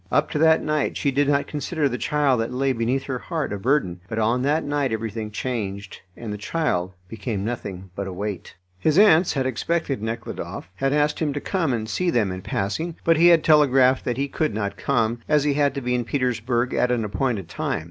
[0.11, 3.53] Up to that night she did not consider the child that lay beneath her heart
[3.53, 3.99] a burden.
[4.09, 8.55] But on that night everything changed, and the child became nothing but a weight.
[8.79, 12.95] His aunts had expected Nekhludoff, had asked him to come and see them in passing,
[13.03, 16.03] but he had telegraphed that he could not come, as he had to be in
[16.03, 17.79] Petersburg at an appointed time.